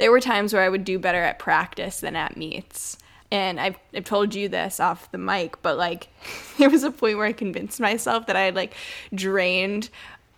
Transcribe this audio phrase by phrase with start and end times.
[0.00, 2.96] there were times where I would do better at practice than at meets.
[3.30, 6.08] And I've, I've told you this off the mic, but like
[6.58, 8.74] there was a point where I convinced myself that I had like
[9.14, 9.90] drained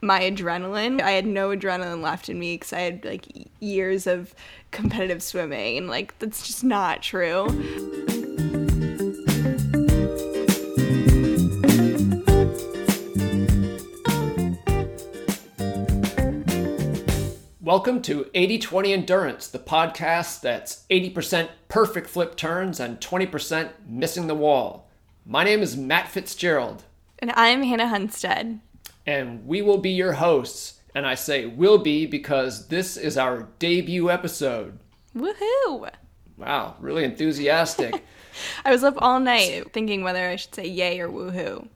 [0.02, 1.00] my adrenaline.
[1.00, 3.26] I had no adrenaline left in me because I had like
[3.60, 4.34] years of
[4.72, 7.46] competitive swimming, and like that's just not true.
[17.74, 24.26] Welcome to 80 20 Endurance, the podcast that's 80% perfect flip turns and 20% missing
[24.26, 24.90] the wall.
[25.24, 26.84] My name is Matt Fitzgerald.
[27.20, 28.60] And I'm Hannah Hunstead.
[29.06, 30.80] And we will be your hosts.
[30.94, 34.78] And I say will be because this is our debut episode.
[35.16, 35.88] Woohoo!
[36.36, 38.04] Wow, really enthusiastic.
[38.66, 41.66] I was up all night thinking whether I should say yay or woohoo.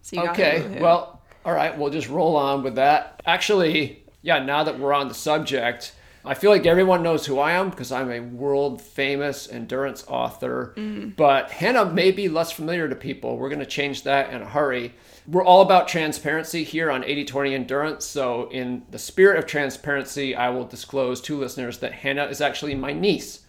[0.00, 3.22] So okay, well, all right, we'll just roll on with that.
[3.24, 5.92] Actually, yeah, now that we're on the subject,
[6.24, 10.72] I feel like everyone knows who I am because I'm a world famous endurance author.
[10.76, 11.16] Mm.
[11.16, 13.36] But Hannah may be less familiar to people.
[13.36, 14.94] We're going to change that in a hurry.
[15.26, 18.04] We're all about transparency here on 8020 Endurance.
[18.04, 22.74] So, in the spirit of transparency, I will disclose to listeners that Hannah is actually
[22.74, 23.40] my niece.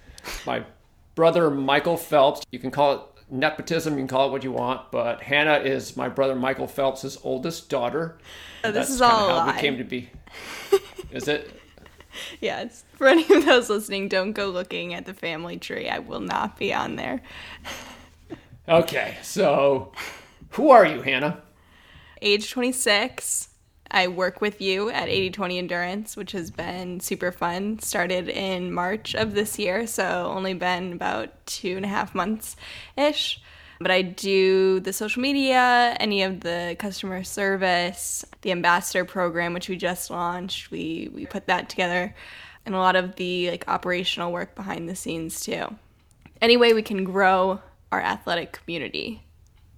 [0.46, 0.64] My
[1.16, 4.92] brother, Michael Phelps, you can call it nepotism, you can call it what you want,
[4.92, 8.18] but Hannah is my brother Michael Phelps's oldest daughter.
[8.64, 9.54] Oh, this That's is all how lie.
[9.56, 10.10] we came to be.
[11.12, 11.60] Is it?
[12.42, 12.84] yes.
[12.96, 15.90] For any of those listening, don't go looking at the family tree.
[15.90, 17.22] I will not be on there.
[18.68, 19.92] okay, so
[20.52, 21.42] who are you, Hannah?
[22.22, 23.50] Age 26.
[23.94, 27.78] I work with you at 8020 Endurance, which has been super fun.
[27.78, 32.56] Started in March of this year, so only been about two and a half months
[32.98, 33.40] ish.
[33.80, 39.70] But I do the social media, any of the customer service, the ambassador program, which
[39.70, 40.72] we just launched.
[40.72, 42.16] We we put that together,
[42.66, 45.68] and a lot of the like operational work behind the scenes too.
[46.42, 47.60] Any way we can grow
[47.92, 49.22] our athletic community.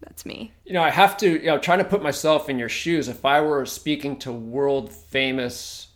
[0.06, 0.53] That's me.
[0.64, 3.10] You know, I have to, you know, trying to put myself in your shoes.
[3.10, 5.88] If I were speaking to world famous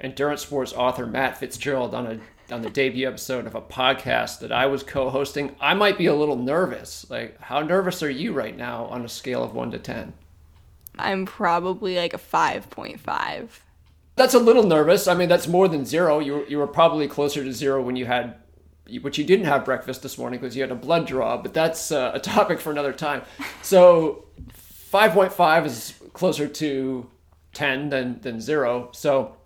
[0.00, 2.20] endurance sports author Matt Fitzgerald on a
[2.50, 6.14] on the debut episode of a podcast that I was co-hosting, I might be a
[6.14, 7.04] little nervous.
[7.10, 10.14] Like, how nervous are you right now on a scale of 1 to 10?
[10.98, 13.48] I'm probably like a 5.5.
[14.16, 15.06] That's a little nervous.
[15.06, 16.20] I mean, that's more than 0.
[16.20, 18.34] You you were probably closer to 0 when you had
[19.02, 21.92] but you didn't have breakfast this morning because you had a blood draw, but that's
[21.92, 23.22] uh, a topic for another time.
[23.62, 24.24] So
[24.92, 27.10] 5.5 is closer to
[27.54, 28.90] 10 than than 0.
[28.92, 29.36] So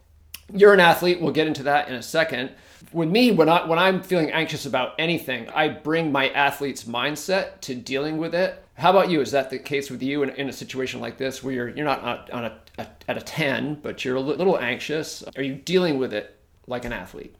[0.52, 1.20] you're an athlete.
[1.20, 2.50] We'll get into that in a second
[2.92, 7.60] with me when I when I'm feeling anxious about anything, I bring my athlete's mindset
[7.62, 8.62] to dealing with it.
[8.74, 9.20] How about you?
[9.20, 11.84] Is that the case with you in, in a situation like this where you're you're
[11.84, 15.22] not on a, a, at a ten, but you're a little anxious?
[15.36, 17.34] Are you dealing with it like an athlete?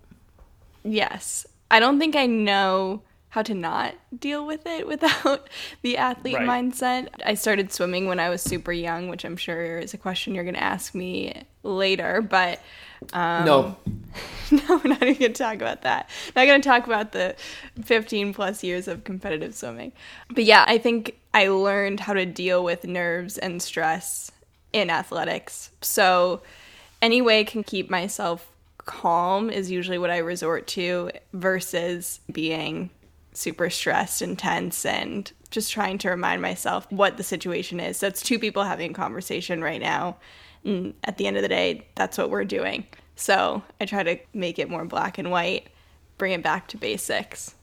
[0.84, 5.48] Yes, I don't think I know how to not deal with it without
[5.80, 6.46] the athlete right.
[6.46, 7.08] mindset.
[7.24, 10.44] I started swimming when I was super young, which I'm sure is a question you're
[10.44, 12.60] going to ask me later, but
[13.12, 13.76] um, no.
[14.50, 16.10] No, we're not even going to talk about that.
[16.36, 17.36] Not going to talk about the
[17.82, 19.92] 15 plus years of competitive swimming.
[20.28, 24.30] But yeah, I think I learned how to deal with nerves and stress
[24.70, 25.70] in athletics.
[25.80, 26.42] So,
[27.00, 28.51] any way I can keep myself
[28.84, 32.90] calm is usually what I resort to versus being
[33.32, 37.98] super stressed and tense and just trying to remind myself what the situation is.
[37.98, 40.16] So, it's two people having a conversation right now
[40.64, 42.86] and at the end of the day, that's what we're doing.
[43.16, 45.68] So I try to make it more black and white,
[46.18, 47.54] bring it back to basics.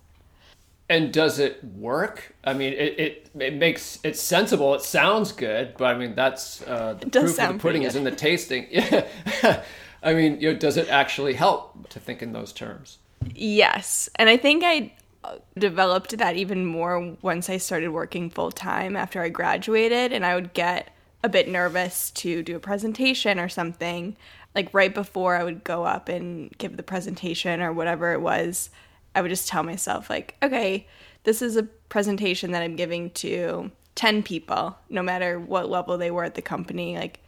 [0.90, 2.36] And does it work?
[2.44, 4.74] I mean, it, it, it makes it's sensible.
[4.74, 8.04] It sounds good, but I mean that's uh, the proof of the pudding is in
[8.04, 8.68] the tasting.
[8.72, 9.64] Yeah,
[10.02, 13.00] I mean, you know, does it actually help to think in those terms?
[13.36, 14.94] Yes, and I think I
[15.58, 20.36] developed that even more once I started working full time after I graduated, and I
[20.36, 24.16] would get a bit nervous to do a presentation or something,
[24.56, 28.70] like right before I would go up and give the presentation or whatever it was,
[29.14, 30.88] I would just tell myself, like, okay,
[31.26, 36.10] this is a presentation that I'm giving to 10 people, no matter what level they
[36.10, 36.98] were at the company.
[36.98, 37.20] Like,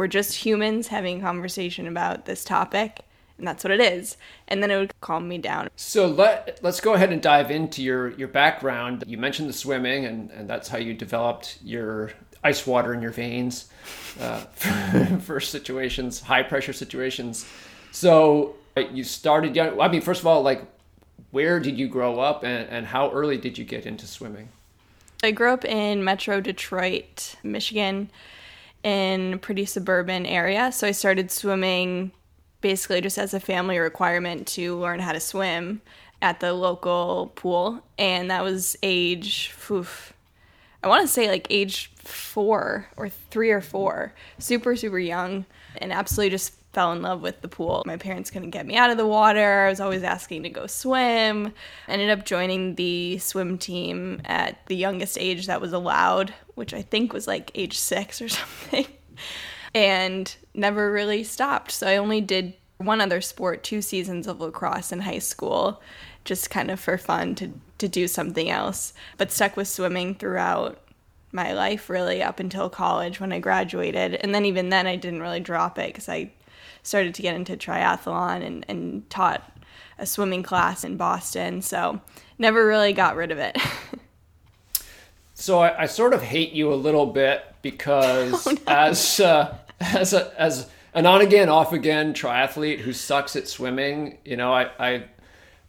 [0.00, 3.00] we're just humans having a conversation about this topic.
[3.36, 4.16] And that's what it is.
[4.48, 5.68] And then it would calm me down.
[5.76, 9.04] So let let's go ahead and dive into your your background.
[9.06, 12.12] You mentioned the swimming, and, and that's how you developed your
[12.42, 13.68] ice water in your veins
[14.18, 14.40] uh,
[15.20, 17.46] for, situations, high pressure situations.
[17.92, 18.56] So
[18.90, 19.78] you started young.
[19.78, 20.62] I mean, first of all, like,
[21.30, 24.48] where did you grow up and, and how early did you get into swimming?
[25.22, 28.10] I grew up in Metro Detroit, Michigan,
[28.82, 30.72] in a pretty suburban area.
[30.72, 32.12] So I started swimming
[32.60, 35.80] basically just as a family requirement to learn how to swim
[36.22, 37.82] at the local pool.
[37.98, 40.12] And that was age, oof,
[40.82, 45.44] I want to say like age four or three or four, super, super young,
[45.76, 47.82] and absolutely just fell in love with the pool.
[47.84, 49.64] My parents couldn't get me out of the water.
[49.66, 51.52] I was always asking to go swim.
[51.88, 56.82] Ended up joining the swim team at the youngest age that was allowed, which I
[56.82, 58.86] think was like age six or something,
[59.74, 61.72] and never really stopped.
[61.72, 65.82] So I only did one other sport, two seasons of lacrosse in high school,
[66.24, 70.78] just kind of for fun to, to do something else, but stuck with swimming throughout
[71.32, 74.14] my life really up until college when I graduated.
[74.14, 76.32] And then even then, I didn't really drop it because I
[76.82, 79.42] started to get into triathlon and, and taught
[79.98, 81.62] a swimming class in Boston.
[81.62, 82.00] So
[82.38, 83.58] never really got rid of it.
[85.34, 88.58] so I, I, sort of hate you a little bit because oh, no.
[88.66, 94.18] as uh, as a, as an on again off again triathlete who sucks at swimming,
[94.24, 95.04] you know, I, I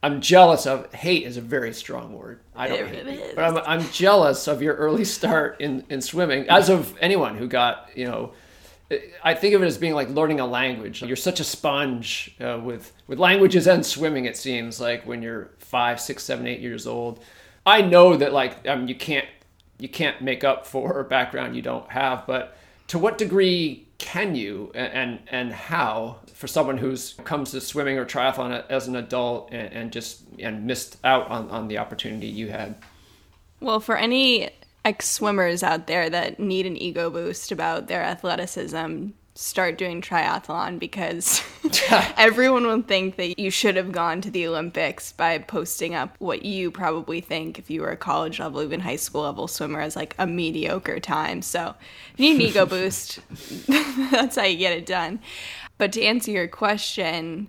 [0.03, 2.39] I'm jealous of hate is a very strong word.
[2.55, 6.47] I don't hate you, but I'm I'm jealous of your early start in in swimming,
[6.49, 8.33] as of anyone who got you know
[9.23, 11.01] I think of it as being like learning a language.
[11.01, 14.25] You're such a sponge uh, with with languages and swimming.
[14.25, 17.23] It seems like when you're five, six, seven, eight years old.
[17.65, 19.27] I know that like um, you can't
[19.77, 22.57] you can't make up for a background you don't have, but
[22.87, 27.97] to what degree can you and and, and how for someone who's comes to swimming
[27.97, 32.27] or triathlon as an adult and, and just and missed out on, on the opportunity
[32.27, 32.75] you had?
[33.59, 34.49] Well, for any
[34.83, 40.77] ex swimmers out there that need an ego boost about their athleticism start doing triathlon
[40.77, 41.41] because
[42.17, 46.43] everyone will think that you should have gone to the Olympics by posting up what
[46.43, 49.95] you probably think if you were a college level, even high school level swimmer as
[49.95, 51.41] like a mediocre time.
[51.41, 51.75] So
[52.13, 53.19] if you need an ego boost,
[54.11, 55.19] that's how you get it done.
[55.77, 57.47] But to answer your question,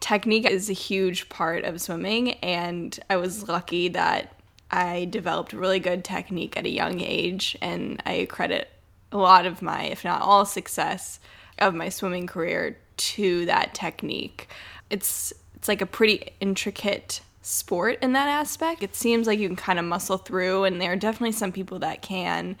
[0.00, 4.35] technique is a huge part of swimming and I was lucky that
[4.70, 8.68] I developed really good technique at a young age, and I credit
[9.12, 11.20] a lot of my, if not all, success
[11.58, 14.48] of my swimming career to that technique.
[14.90, 18.82] It's it's like a pretty intricate sport in that aspect.
[18.82, 21.78] It seems like you can kind of muscle through, and there are definitely some people
[21.80, 22.56] that can,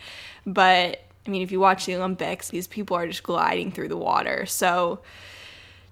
[0.46, 3.96] but I mean, if you watch the Olympics, these people are just gliding through the
[3.96, 4.46] water.
[4.46, 5.00] So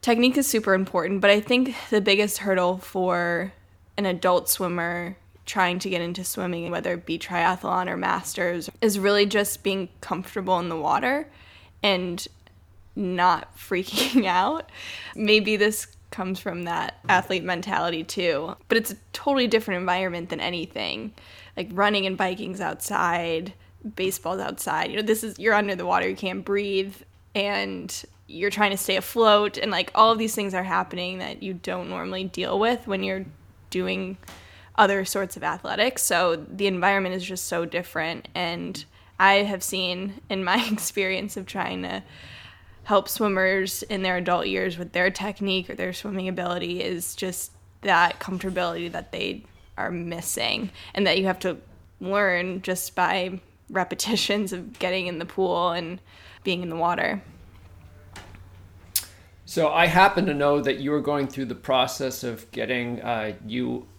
[0.00, 3.52] technique is super important, but I think the biggest hurdle for
[3.96, 5.16] an adult swimmer
[5.46, 9.88] trying to get into swimming, whether it be triathlon or masters, is really just being
[10.00, 11.28] comfortable in the water
[11.82, 12.26] and
[12.96, 14.70] not freaking out.
[15.14, 20.40] Maybe this comes from that athlete mentality too, but it's a totally different environment than
[20.40, 21.12] anything.
[21.56, 23.52] Like running and biking's outside,
[23.96, 24.90] baseball's outside.
[24.90, 26.94] You know, this is you're under the water, you can't breathe,
[27.34, 31.42] and you're trying to stay afloat, and like all of these things are happening that
[31.42, 33.26] you don't normally deal with when you're
[33.70, 34.16] doing
[34.76, 36.02] other sorts of athletics.
[36.02, 38.28] So the environment is just so different.
[38.34, 38.84] And
[39.18, 42.02] I have seen in my experience of trying to
[42.84, 47.52] help swimmers in their adult years with their technique or their swimming ability is just
[47.80, 49.42] that comfortability that they
[49.76, 51.56] are missing and that you have to
[52.00, 53.40] learn just by
[53.70, 55.98] repetitions of getting in the pool and
[56.42, 57.22] being in the water.
[59.46, 63.34] So I happen to know that you are going through the process of getting uh,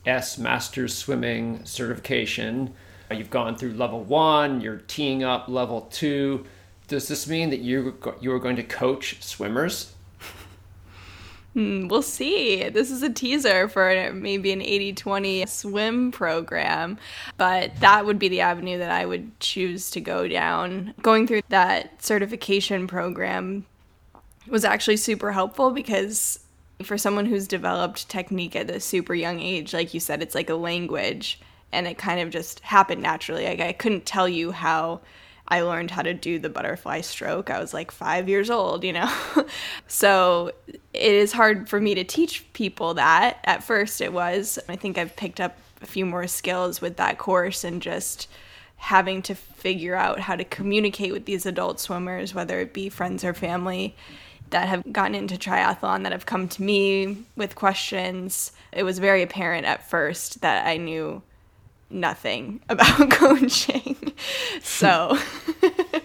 [0.06, 0.38] U.S.
[0.38, 2.74] Masters Swimming certification.
[3.12, 4.62] You've gone through level one.
[4.62, 6.46] You're teeing up level two.
[6.88, 9.94] Does this mean that you you are going to coach swimmers?
[11.53, 12.68] Hmm, we'll see.
[12.68, 16.98] This is a teaser for maybe an 80 20 swim program,
[17.38, 20.94] but that would be the avenue that I would choose to go down.
[21.01, 23.65] Going through that certification program
[24.50, 26.45] was actually super helpful because
[26.84, 30.50] for someone who's developed technique at a super young age, like you said, it's like
[30.50, 31.39] a language
[31.72, 33.46] and it kind of just happened naturally.
[33.46, 35.01] Like I couldn't tell you how
[35.48, 37.50] I learned how to do the butterfly stroke.
[37.50, 39.13] I was like five years old, you know?
[39.88, 43.39] so it is hard for me to teach people that.
[43.44, 44.58] At first, it was.
[44.67, 48.27] I think I've picked up a few more skills with that course and just
[48.77, 53.24] having to figure out how to communicate with these adult swimmers, whether it be friends
[53.24, 53.96] or family,
[54.50, 58.52] that have gotten into triathlon that have come to me with questions.
[58.72, 61.22] It was very apparent at first that I knew
[61.90, 64.14] nothing about coaching.
[64.62, 65.98] So hmm.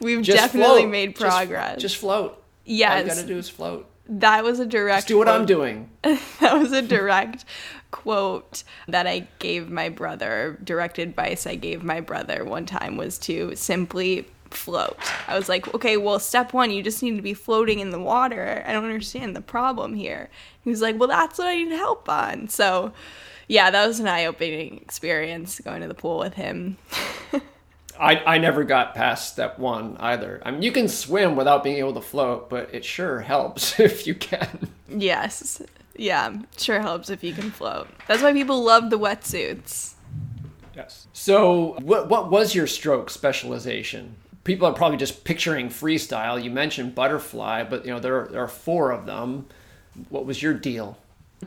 [0.00, 0.90] we've just definitely float.
[0.90, 1.74] made progress.
[1.74, 2.42] Just, just float.
[2.64, 2.92] Yes.
[2.92, 3.90] All you gotta do is float.
[4.06, 4.98] That was a direct.
[4.98, 5.40] Just do what quote.
[5.40, 5.88] I'm doing.
[6.02, 7.46] that was a direct
[7.90, 10.58] quote that I gave my brother.
[10.62, 14.96] Direct advice I gave my brother one time was to simply float.
[15.26, 18.00] I was like, okay, well, step one, you just need to be floating in the
[18.00, 18.62] water.
[18.66, 20.30] I don't understand the problem here.
[20.62, 22.48] He was like, well, that's what I need help on.
[22.48, 22.92] So,
[23.48, 26.78] yeah, that was an eye opening experience going to the pool with him.
[27.98, 30.42] I, I never got past step one either.
[30.44, 34.06] I mean, you can swim without being able to float, but it sure helps if
[34.06, 34.68] you can.
[34.88, 35.62] Yes.
[35.96, 37.88] Yeah, sure helps if you can float.
[38.08, 39.94] That's why people love the wetsuits.
[40.74, 41.06] Yes.
[41.12, 44.16] So, what, what was your stroke specialization?
[44.44, 46.42] People are probably just picturing freestyle.
[46.42, 49.46] You mentioned butterfly, but you know there are, there are four of them.
[50.08, 50.98] What was your deal?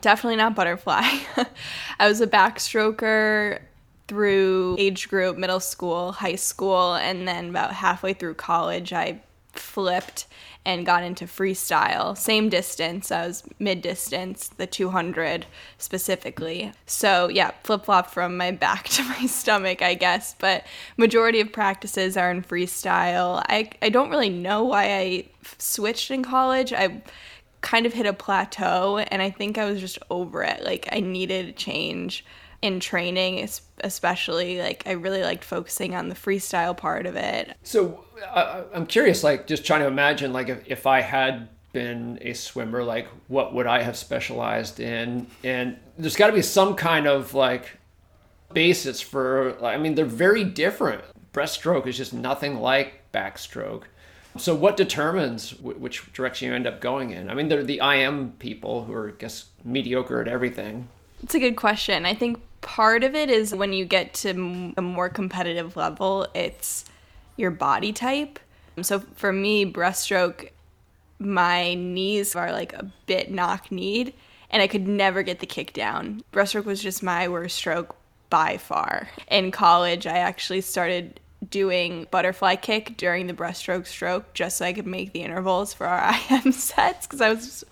[0.02, 1.04] Definitely not butterfly.
[2.00, 3.60] I was a backstroker
[4.08, 10.28] through age group, middle school, high school, and then about halfway through college, I flipped
[10.68, 12.16] and got into freestyle.
[12.18, 15.46] Same distance, I was mid distance, the 200
[15.78, 16.74] specifically.
[16.86, 20.36] So, yeah, flip flop from my back to my stomach, I guess.
[20.38, 20.66] But
[20.98, 23.42] majority of practices are in freestyle.
[23.48, 25.26] I, I don't really know why I
[25.58, 26.74] switched in college.
[26.74, 27.02] I
[27.62, 30.66] kind of hit a plateau, and I think I was just over it.
[30.66, 32.26] Like, I needed a change
[32.62, 33.48] in training
[33.84, 37.56] especially like i really liked focusing on the freestyle part of it.
[37.64, 42.18] So uh, i'm curious like just trying to imagine like if, if i had been
[42.22, 45.28] a swimmer like what would i have specialized in?
[45.44, 47.78] And there's got to be some kind of like
[48.54, 51.04] basis for i mean they're very different.
[51.34, 53.84] Breaststroke is just nothing like backstroke.
[54.38, 57.30] So what determines w- which direction you end up going in?
[57.30, 60.88] I mean they're the im people who are i guess mediocre at everything
[61.22, 62.06] it's a good question.
[62.06, 66.86] I think part of it is when you get to a more competitive level, it's
[67.36, 68.40] your body type.
[68.82, 70.50] So for me, breaststroke,
[71.20, 74.14] my knees are like a bit knock kneed,
[74.52, 76.24] and I could never get the kick down.
[76.32, 77.96] Breaststroke was just my worst stroke
[78.30, 79.10] by far.
[79.30, 84.74] In college, I actually started doing butterfly kick during the breaststroke stroke just so I
[84.74, 87.64] could make the intervals for our IM sets because I was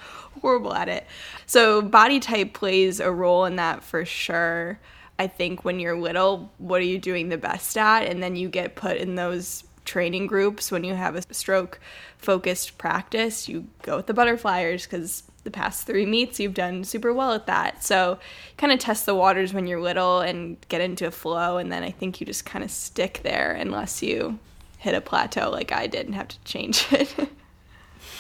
[0.42, 1.06] horrible at it.
[1.46, 4.80] So body type plays a role in that for sure.
[5.18, 8.04] I think when you're little, what are you doing the best at?
[8.04, 11.80] And then you get put in those training groups when you have a stroke
[12.18, 17.14] focused practice, you go with the butterflyers because the past three meets you've done super
[17.14, 17.84] well at that.
[17.84, 18.20] So
[18.58, 21.84] kind of test the waters when you're little and get into a flow and then
[21.84, 24.40] I think you just kind of stick there unless you
[24.78, 27.16] hit a plateau like I did and have to change it.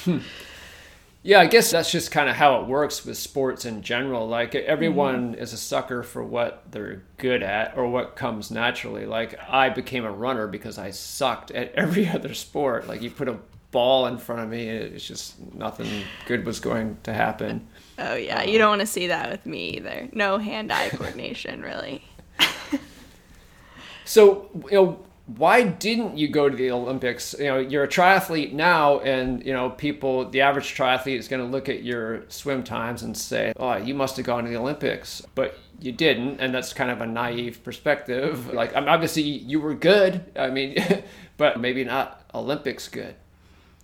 [0.05, 0.20] hmm.
[1.22, 4.27] Yeah, I guess that's just kind of how it works with sports in general.
[4.27, 5.41] Like everyone mm-hmm.
[5.41, 9.08] is a sucker for what they're good at or what comes naturally.
[9.08, 12.88] Like I became a runner because I sucked at every other sport.
[12.88, 13.39] Like you put a
[13.75, 17.67] ball in front of me, it's just nothing good was going to happen.
[18.00, 20.08] Oh yeah, um, you don't want to see that with me either.
[20.13, 22.01] No hand-eye coordination, really.
[24.05, 27.36] so, you know, why didn't you go to the Olympics?
[27.38, 31.41] You know, you're a triathlete now, and you know, people, the average triathlete is going
[31.41, 34.58] to look at your swim times and say, "Oh, you must have gone to the
[34.58, 38.53] Olympics," but you didn't, and that's kind of a naive perspective.
[38.53, 40.32] Like, I mean, obviously, you were good.
[40.38, 40.77] I mean,
[41.38, 43.15] but maybe not Olympics good.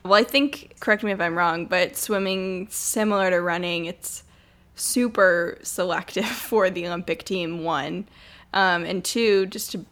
[0.03, 4.23] Well, I think, correct me if I'm wrong, but swimming, similar to running, it's
[4.75, 7.63] super selective for the Olympic team.
[7.63, 8.07] One,
[8.53, 9.85] um, and two, just to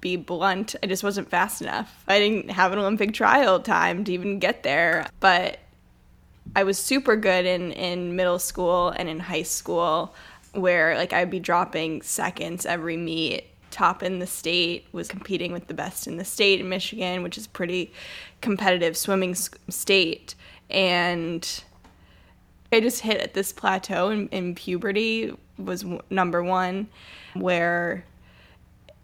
[0.00, 2.04] be blunt, I just wasn't fast enough.
[2.06, 5.58] I didn't have an Olympic trial time to even get there, but
[6.54, 10.14] I was super good in in middle school and in high school
[10.52, 15.66] where like I'd be dropping seconds every meet top in the state was competing with
[15.66, 17.92] the best in the state in Michigan which is pretty
[18.40, 20.36] competitive swimming state.
[20.70, 21.64] And
[22.72, 26.88] I just hit at this plateau in, in puberty was number one
[27.34, 28.04] where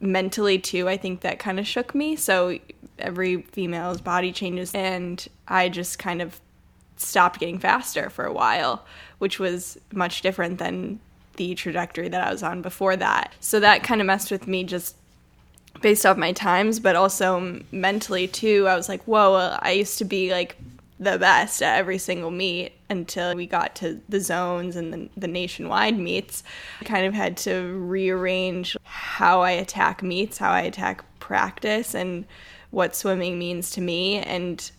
[0.00, 2.14] mentally too i think that kind of shook me.
[2.16, 2.58] So
[2.98, 6.40] every female's body changes and i just kind of
[6.96, 8.84] stopped getting faster for a while
[9.18, 11.00] which was much different than
[11.40, 14.62] the trajectory that i was on before that so that kind of messed with me
[14.62, 14.94] just
[15.80, 19.96] based off my times but also mentally too i was like whoa uh, i used
[19.96, 20.58] to be like
[20.98, 25.26] the best at every single meet until we got to the zones and the, the,
[25.26, 26.44] nationwide meets.
[26.78, 32.26] I kind of had to rearrange how I attack meets, how I attack practice, and
[32.70, 34.70] what swimming means to me, and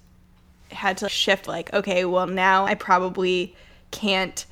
[0.69, 3.55] had to shift like, okay, well, now I probably
[3.89, 4.45] can't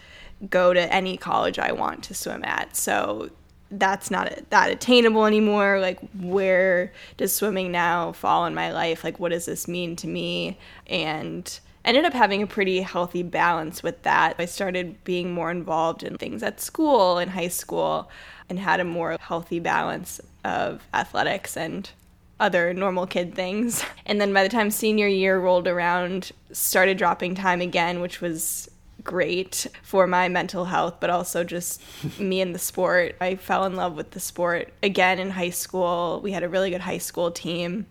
[0.50, 2.75] go to any college I want to swim at.
[2.75, 3.29] So
[3.72, 5.79] that's not that attainable anymore.
[5.79, 9.03] Like, where does swimming now fall in my life?
[9.03, 10.58] Like, what does this mean to me?
[10.88, 14.36] And ended up having a pretty healthy balance with that.
[14.39, 18.10] I started being more involved in things at school in high school
[18.50, 21.89] and had a more healthy balance of athletics and
[22.39, 23.84] other normal kid things.
[24.05, 28.67] And then by the time senior year rolled around, started dropping time again, which was
[29.03, 31.81] great for my mental health, but also just
[32.19, 33.15] me and the sport.
[33.21, 36.19] I fell in love with the sport again in high school.
[36.23, 37.85] We had a really good high school team.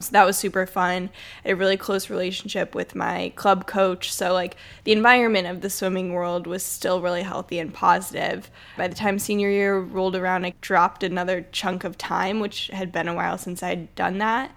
[0.00, 1.10] So that was super fun.
[1.44, 4.12] a really close relationship with my club coach.
[4.12, 8.50] So, like, the environment of the swimming world was still really healthy and positive.
[8.76, 12.92] By the time senior year rolled around, I dropped another chunk of time, which had
[12.92, 14.50] been a while since I'd done that.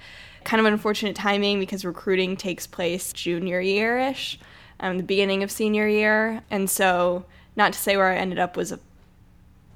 [0.44, 4.40] Kind of unfortunate timing because recruiting takes place junior year ish
[4.80, 6.42] um, the beginning of senior year.
[6.50, 8.80] And so, not to say where I ended up was a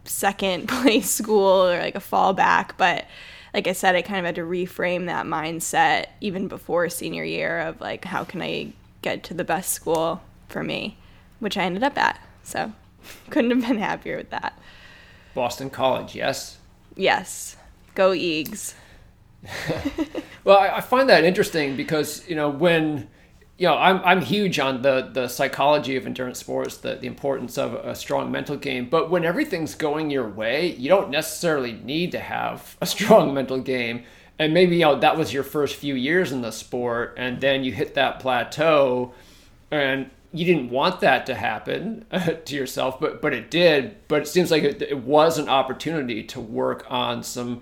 [0.03, 3.05] second place school or like a fallback, but
[3.53, 7.59] like I said, I kind of had to reframe that mindset even before senior year
[7.59, 10.97] of like, how can I get to the best school for me,
[11.39, 12.19] which I ended up at.
[12.43, 12.71] So,
[13.29, 14.57] couldn't have been happier with that.
[15.33, 16.57] Boston College, yes?
[16.95, 17.55] Yes.
[17.95, 18.73] Go Eags.
[20.43, 23.09] well, I, I find that interesting because, you know, when
[23.61, 27.59] you know, I'm I'm huge on the the psychology of endurance sports, the the importance
[27.59, 28.89] of a strong mental game.
[28.89, 33.59] But when everything's going your way, you don't necessarily need to have a strong mental
[33.59, 34.03] game.
[34.39, 37.63] And maybe you know that was your first few years in the sport, and then
[37.63, 39.13] you hit that plateau,
[39.69, 42.07] and you didn't want that to happen
[42.45, 43.95] to yourself, but but it did.
[44.07, 47.61] But it seems like it, it was an opportunity to work on some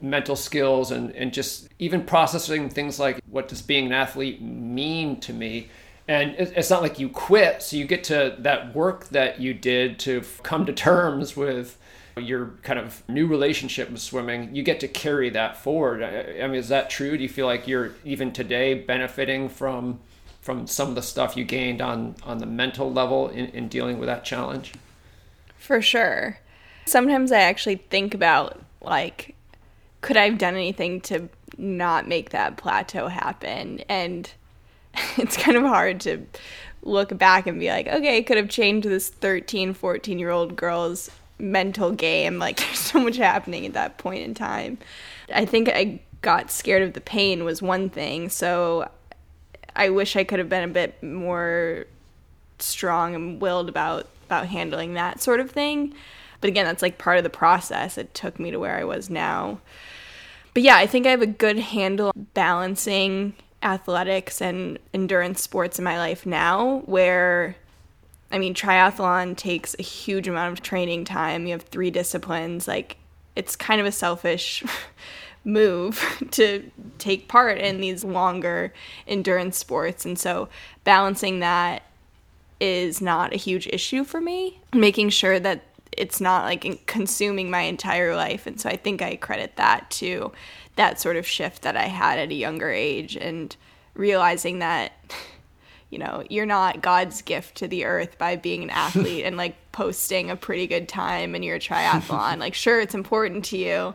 [0.00, 5.18] mental skills and, and just even processing things like what does being an athlete mean
[5.20, 5.68] to me?
[6.08, 9.98] And it's not like you quit so you get to that work that you did
[10.00, 11.78] to come to terms with
[12.16, 14.54] your kind of new relationship with swimming.
[14.54, 16.02] You get to carry that forward.
[16.02, 17.16] I mean is that true?
[17.16, 20.00] Do you feel like you're even today benefiting from
[20.42, 23.98] from some of the stuff you gained on on the mental level in, in dealing
[23.98, 24.72] with that challenge?
[25.56, 26.38] For sure.
[26.84, 29.36] Sometimes i actually think about like
[30.02, 33.80] could I have done anything to not make that plateau happen?
[33.88, 34.30] And
[35.16, 36.26] it's kind of hard to
[36.82, 40.56] look back and be like, okay, I could have changed this 13, 14 year old
[40.56, 42.38] girl's mental game.
[42.42, 44.78] Like, there's so much happening at that point in time.
[45.32, 48.28] I think I got scared of the pain, was one thing.
[48.28, 48.90] So
[49.74, 51.86] I wish I could have been a bit more
[52.58, 55.94] strong and willed about about handling that sort of thing.
[56.42, 57.96] But again, that's like part of the process.
[57.96, 59.60] It took me to where I was now
[60.54, 65.84] but yeah, I think I have a good handle balancing athletics and endurance sports in
[65.84, 67.56] my life now where
[68.30, 71.46] I mean triathlon takes a huge amount of training time.
[71.46, 72.96] You have three disciplines like
[73.34, 74.62] it's kind of a selfish
[75.44, 78.72] move to take part in these longer
[79.06, 80.48] endurance sports and so
[80.84, 81.82] balancing that
[82.60, 84.60] is not a huge issue for me.
[84.74, 85.62] Making sure that
[85.96, 88.46] it's not like consuming my entire life.
[88.46, 90.32] And so I think I credit that to
[90.76, 93.54] that sort of shift that I had at a younger age and
[93.94, 94.92] realizing that
[95.92, 99.54] you know, you're not God's gift to the earth by being an athlete and like
[99.72, 102.38] posting a pretty good time in your triathlon.
[102.38, 103.94] like sure it's important to you,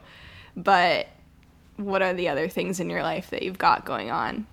[0.55, 1.07] but
[1.75, 4.45] what are the other things in your life that you've got going on?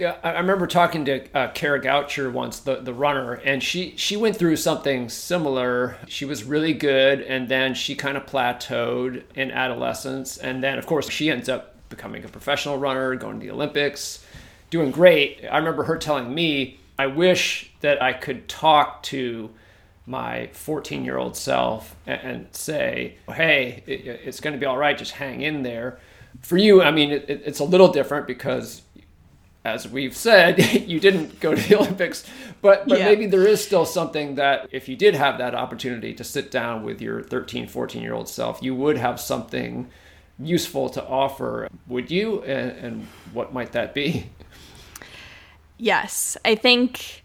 [0.00, 4.16] Yeah, I remember talking to uh, Kara Goucher once, the, the runner, and she, she
[4.16, 5.98] went through something similar.
[6.08, 10.38] She was really good, and then she kind of plateaued in adolescence.
[10.38, 14.24] And then, of course, she ends up becoming a professional runner, going to the Olympics,
[14.70, 15.44] doing great.
[15.44, 19.50] I remember her telling me, I wish that I could talk to
[20.06, 24.78] my 14 year old self and, and say, hey, it, it's going to be all
[24.78, 25.98] right, just hang in there.
[26.40, 28.80] For you, I mean, it, it's a little different because
[29.64, 32.24] as we've said, you didn't go to the Olympics,
[32.62, 33.04] but, but yeah.
[33.06, 36.82] maybe there is still something that if you did have that opportunity to sit down
[36.82, 39.90] with your 13, 14 year old self, you would have something
[40.38, 41.68] useful to offer.
[41.86, 42.42] Would you?
[42.42, 44.30] And, and what might that be?
[45.76, 47.24] Yes, I think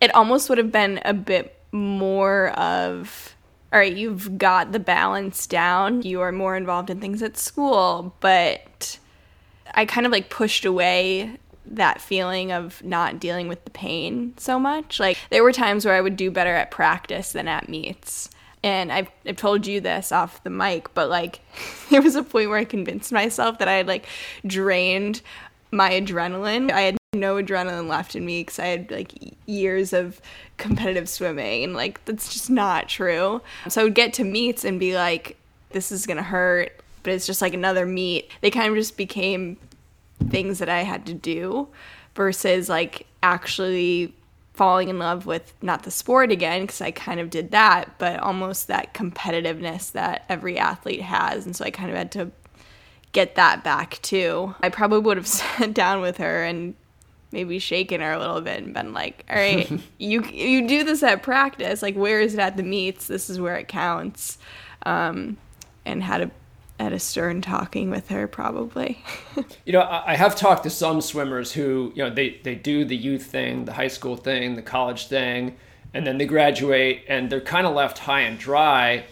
[0.00, 3.34] it almost would have been a bit more of
[3.72, 6.02] all right, you've got the balance down.
[6.02, 8.98] You are more involved in things at school, but
[9.72, 11.38] I kind of like pushed away
[11.72, 15.00] that feeling of not dealing with the pain so much.
[15.00, 18.30] Like there were times where I would do better at practice than at meets.
[18.62, 21.40] And I've, I've told you this off the mic, but like
[21.90, 24.06] there was a point where I convinced myself that I had like
[24.46, 25.22] drained
[25.72, 26.70] my adrenaline.
[26.70, 29.12] I had no adrenaline left in me because I had like
[29.46, 30.20] years of
[30.58, 33.40] competitive swimming, and like that's just not true.
[33.68, 35.36] So I would get to meets and be like,
[35.70, 38.30] this is gonna hurt, but it's just like another meet.
[38.42, 39.56] They kind of just became
[40.30, 41.68] things that I had to do
[42.14, 44.14] versus like actually
[44.54, 48.20] falling in love with not the sport again because I kind of did that, but
[48.20, 51.46] almost that competitiveness that every athlete has.
[51.46, 52.30] And so I kind of had to
[53.12, 54.54] get that back too.
[54.62, 56.74] I probably would have sat down with her and
[57.30, 61.02] maybe shaken her a little bit and been like, "All right, you you do this
[61.02, 61.82] at practice.
[61.82, 63.06] Like, where is it at the meets?
[63.06, 64.38] This is where it counts."
[64.84, 65.38] Um,
[65.84, 66.30] and had a
[66.90, 69.04] a stern talking with her probably.
[69.66, 72.96] you know, I, have talked to some swimmers who you know they they do the
[72.96, 75.56] youth thing, the high school thing, the college thing,
[75.92, 79.04] and then they graduate and they're kind of left high and dry.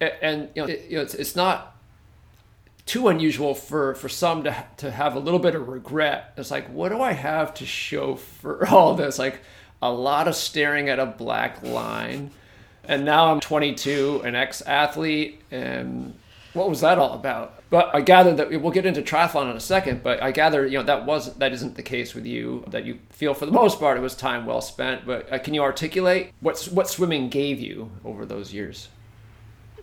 [0.00, 1.76] And, and you know, it, you know, it's it's not
[2.86, 6.32] too unusual for for some to to have a little bit of regret.
[6.38, 9.18] It's like, what do I have to show for all this?
[9.18, 9.40] Like
[9.82, 12.30] a lot of staring at a black line.
[12.88, 16.14] And now I'm 22, an ex-athlete, and
[16.56, 17.62] what was that all about?
[17.70, 20.02] But I gather that we'll get into triathlon in a second.
[20.02, 22.64] But I gather you know that was that isn't the case with you.
[22.68, 25.06] That you feel for the most part it was time well spent.
[25.06, 28.88] But uh, can you articulate what what swimming gave you over those years?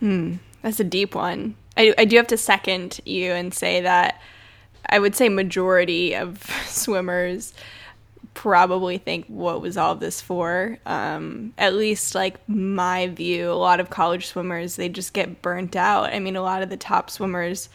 [0.00, 1.54] Hmm, that's a deep one.
[1.76, 4.20] I, I do have to second you and say that
[4.88, 7.54] I would say majority of swimmers
[8.34, 10.78] probably think what was all this for.
[10.84, 15.76] Um, at least like my view a lot of college swimmers they just get burnt
[15.76, 16.12] out.
[16.12, 17.68] I mean a lot of the top swimmers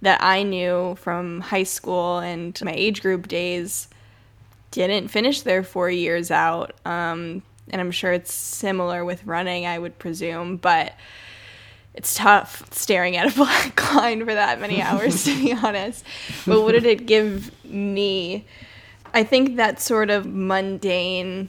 [0.00, 3.88] that i knew from high school and my age group days
[4.70, 6.72] didn't finish their four years out.
[6.86, 10.94] Um, and i'm sure it's similar with running i would presume but
[11.98, 16.04] it's tough staring at a black line for that many hours to be honest.
[16.46, 18.46] But what did it give me
[19.14, 21.48] i think that sort of mundane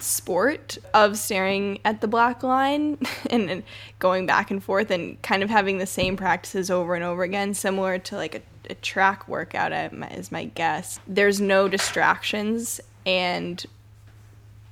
[0.00, 2.98] sport of staring at the black line
[3.30, 3.62] and,
[4.00, 7.54] going back and forth and kind of having the same practices over and over again
[7.54, 9.72] similar to like a, a track workout
[10.12, 13.64] is my guess there's no distractions and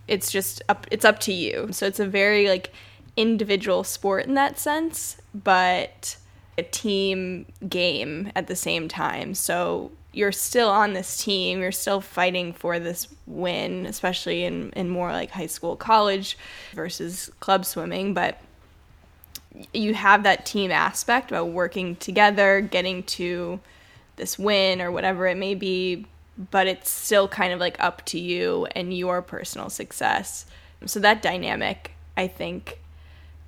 [0.09, 2.73] it's just up it's up to you so it's a very like
[3.17, 6.17] individual sport in that sense, but
[6.57, 9.35] a team game at the same time.
[9.35, 14.89] So you're still on this team, you're still fighting for this win, especially in, in
[14.89, 16.37] more like high school, college
[16.75, 18.13] versus club swimming.
[18.13, 18.41] But
[19.73, 23.61] you have that team aspect about working together, getting to
[24.17, 26.07] this win or whatever it may be,
[26.51, 30.47] but it's still kind of like up to you and your personal success.
[30.85, 32.79] So that dynamic, I think,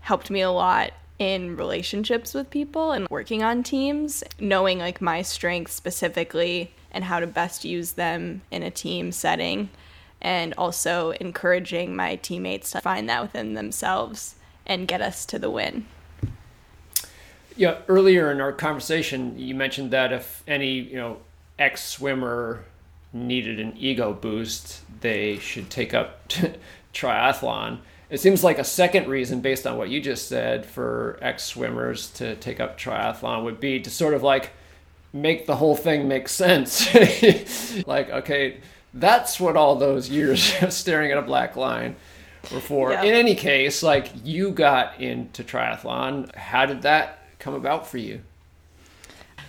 [0.00, 5.22] helped me a lot in relationships with people and working on teams, knowing like my
[5.22, 9.68] strengths specifically and how to best use them in a team setting,
[10.20, 14.34] and also encouraging my teammates to find that within themselves
[14.66, 15.86] and get us to the win.
[17.56, 21.18] Yeah, earlier in our conversation, you mentioned that if any, you know,
[21.58, 22.64] ex swimmer
[23.12, 26.28] needed an ego boost, they should take up
[26.94, 27.78] triathlon
[28.10, 32.10] it seems like a second reason based on what you just said for ex swimmers
[32.10, 34.50] to take up triathlon would be to sort of like
[35.12, 36.92] make the whole thing make sense
[37.86, 38.58] like okay
[38.92, 41.96] that's what all those years of staring at a black line
[42.52, 43.02] were for yeah.
[43.02, 48.20] in any case like you got into triathlon how did that come about for you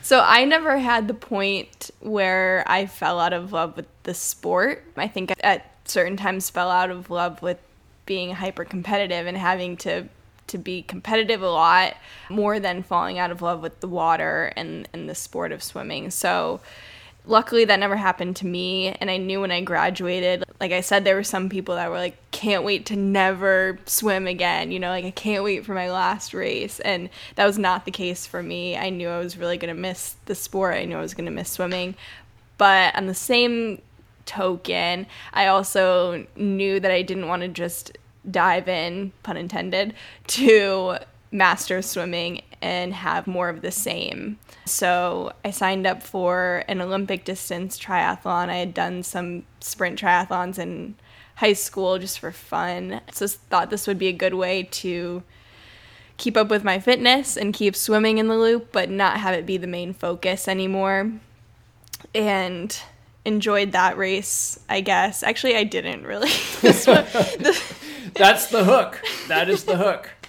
[0.05, 4.83] so I never had the point where I fell out of love with the sport.
[4.95, 7.57] I think at certain times fell out of love with
[8.05, 10.07] being hyper competitive and having to
[10.47, 11.95] to be competitive a lot
[12.29, 16.11] more than falling out of love with the water and, and the sport of swimming.
[16.11, 16.61] So
[17.27, 21.03] luckily that never happened to me and I knew when I graduated like I said
[21.03, 24.89] there were some people that were like can't wait to never swim again you know
[24.89, 28.43] like I can't wait for my last race and that was not the case for
[28.43, 28.77] me.
[28.77, 30.75] I knew I was really going to miss the sport.
[30.75, 31.95] I knew I was going to miss swimming.
[32.57, 33.81] But on the same
[34.25, 37.97] token, I also knew that I didn't want to just
[38.29, 39.93] dive in, pun intended,
[40.27, 40.97] to
[41.31, 44.39] master swimming and have more of the same.
[44.65, 48.49] So I signed up for an Olympic distance triathlon.
[48.49, 50.95] I had done some sprint triathlons in
[51.35, 53.01] high school just for fun.
[53.11, 55.23] So thought this would be a good way to
[56.17, 59.45] keep up with my fitness and keep swimming in the loop, but not have it
[59.45, 61.11] be the main focus anymore.
[62.13, 62.79] And
[63.25, 65.23] enjoyed that race, I guess.
[65.23, 66.29] Actually, I didn't really.
[66.61, 69.01] That's the hook.
[69.27, 70.11] That is the hook.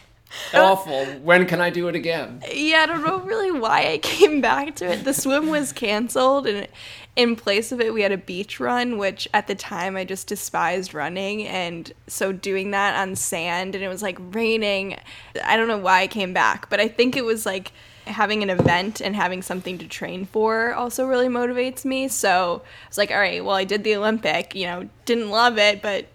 [0.52, 0.72] Oh.
[0.72, 1.06] Awful.
[1.22, 2.42] When can I do it again?
[2.52, 5.04] Yeah, I don't know really why I came back to it.
[5.04, 6.68] The swim was canceled, and
[7.16, 10.26] in place of it, we had a beach run, which at the time I just
[10.26, 11.46] despised running.
[11.46, 14.98] And so doing that on sand, and it was like raining.
[15.42, 17.72] I don't know why I came back, but I think it was like
[18.06, 22.08] having an event and having something to train for also really motivates me.
[22.08, 25.58] So I was like, all right, well, I did the Olympic, you know, didn't love
[25.58, 26.06] it, but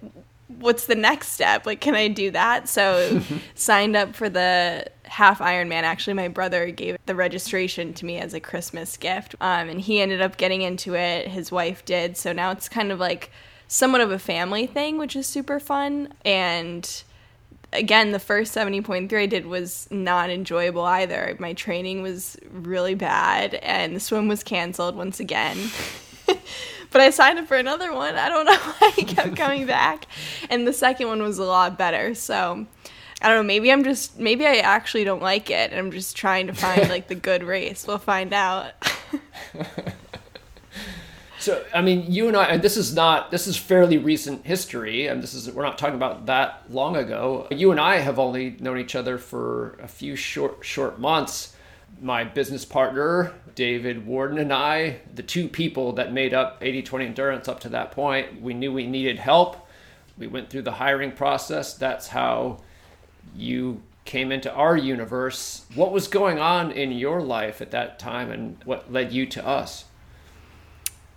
[0.60, 1.66] what's the next step?
[1.66, 2.70] Like, can I do that?
[2.70, 3.22] So
[3.56, 5.84] signed up for the half Ironman.
[5.84, 10.00] Actually, my brother gave the registration to me as a Christmas gift, um, and he
[10.00, 11.28] ended up getting into it.
[11.28, 12.18] His wife did.
[12.18, 13.32] So now it's kind of like
[13.68, 16.14] somewhat of a family thing, which is super fun.
[16.24, 17.04] And
[17.74, 21.36] again, the first 70.3 I did was not enjoyable either.
[21.40, 25.58] My training was really bad, and the swim was canceled once again.
[26.92, 28.16] but I signed up for another one.
[28.16, 30.08] I don't know why I kept coming back.
[30.50, 32.14] And the second one was a lot better.
[32.14, 32.66] So
[33.22, 33.44] I don't know.
[33.44, 35.72] Maybe I'm just, maybe I actually don't like it.
[35.72, 37.88] And I'm just trying to find like the good race.
[37.88, 38.74] We'll find out.
[41.42, 45.08] So, I mean, you and I, and this is not, this is fairly recent history,
[45.08, 47.48] and this is, we're not talking about that long ago.
[47.50, 51.56] You and I have only known each other for a few short, short months.
[52.00, 57.06] My business partner, David Warden, and I, the two people that made up 80 20
[57.08, 59.68] Endurance up to that point, we knew we needed help.
[60.20, 61.74] We went through the hiring process.
[61.74, 62.60] That's how
[63.36, 65.66] you came into our universe.
[65.74, 69.48] What was going on in your life at that time, and what led you to
[69.48, 69.86] us?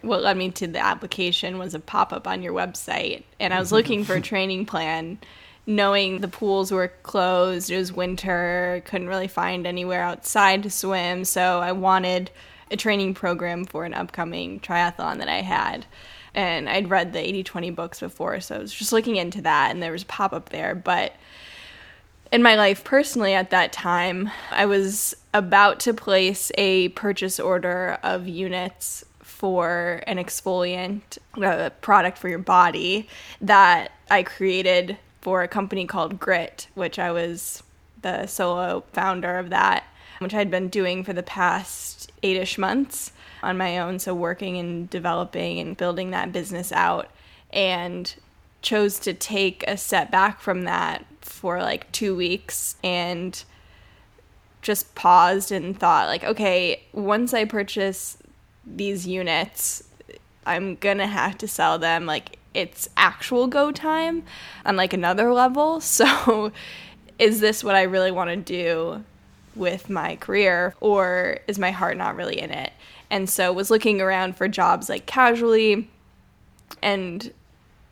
[0.07, 3.25] What led me to the application was a pop up on your website.
[3.40, 5.19] And I was looking for a training plan,
[5.67, 7.71] knowing the pools were closed.
[7.71, 11.25] It was winter, couldn't really find anywhere outside to swim.
[11.25, 12.31] So I wanted
[12.71, 15.87] a training program for an upcoming triathlon that I had.
[16.35, 19.71] And I'd read the 80 20 books before, so I was just looking into that,
[19.71, 20.75] and there was a pop up there.
[20.75, 21.14] But
[22.33, 27.99] in my life personally at that time, I was about to place a purchase order
[28.03, 29.05] of units
[29.44, 33.07] for an exfoliant a product for your body
[33.42, 37.62] that I created for a company called Grit, which I was
[38.00, 39.85] the solo founder of that,
[40.20, 43.98] which I'd been doing for the past eight ish months on my own.
[43.98, 47.11] So, working and developing and building that business out,
[47.52, 48.14] and
[48.62, 53.44] chose to take a step back from that for like two weeks and
[54.62, 58.16] just paused and thought like okay once i purchase
[58.66, 59.85] these units,
[60.46, 64.22] I'm gonna have to sell them like it's actual go time
[64.64, 65.81] on like another level.
[65.94, 66.53] So,
[67.18, 69.05] is this what I really want to do
[69.55, 72.72] with my career, or is my heart not really in it?
[73.11, 75.88] And so, was looking around for jobs like casually,
[76.83, 77.33] and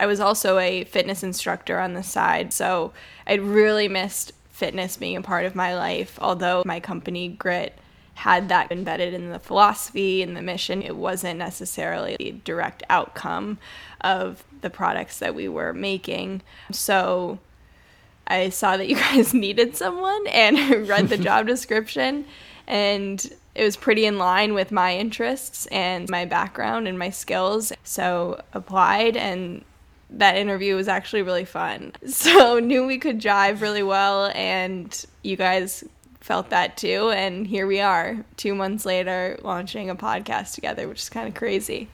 [0.00, 2.52] I was also a fitness instructor on the side.
[2.52, 2.92] So,
[3.26, 7.76] I'd really missed fitness being a part of my life, although my company, Grit,
[8.14, 10.83] had that embedded in the philosophy and the mission.
[10.83, 13.59] It wasn't necessarily the direct outcome
[14.01, 16.42] of the products that we were making.
[16.70, 17.38] So
[18.27, 22.25] I saw that you guys needed someone and read the job description
[22.66, 27.72] and it was pretty in line with my interests and my background and my skills.
[27.85, 29.64] So applied and
[30.09, 31.92] that interview was actually really fun.
[32.07, 35.85] So knew we could jive really well and you guys
[36.22, 37.11] felt that too.
[37.11, 41.35] And here we are, two months later, launching a podcast together, which is kind of
[41.35, 41.88] crazy.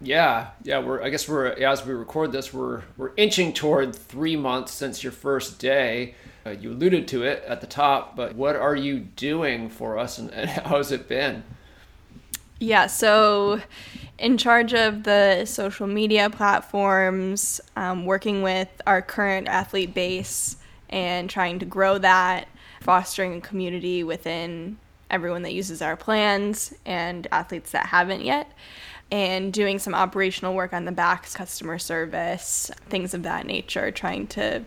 [0.00, 0.78] Yeah, yeah.
[0.78, 5.02] We're I guess we're as we record this, we're we're inching toward three months since
[5.02, 6.14] your first day.
[6.46, 10.16] Uh, you alluded to it at the top, but what are you doing for us,
[10.16, 11.42] and, and how has it been?
[12.58, 13.60] Yeah, so
[14.18, 20.56] in charge of the social media platforms, um, working with our current athlete base
[20.88, 22.48] and trying to grow that
[22.80, 24.78] fostering a community within
[25.10, 28.50] everyone that uses our plans and athletes that haven't yet
[29.12, 34.26] and doing some operational work on the backs, customer service things of that nature trying
[34.26, 34.62] to